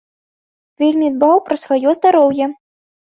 Вельмі 0.83 1.09
дбаў 1.17 1.37
пра 1.49 1.57
сваё 1.65 1.93
здароўе. 1.99 2.49